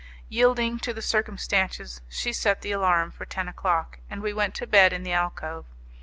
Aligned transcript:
Yielding 0.29 0.79
to 0.79 0.95
the 0.95 1.01
circumstances, 1.03 2.01
she 2.09 2.33
set 2.33 2.61
the 2.61 2.71
alarum 2.71 3.11
for 3.11 3.23
ten 3.23 3.47
o'clock, 3.47 3.99
and 4.09 4.23
we 4.23 4.33
went 4.33 4.55
to 4.55 4.65
bed 4.65 4.93
in 4.93 5.03
the 5.03 5.11
alcove. 5.13 5.65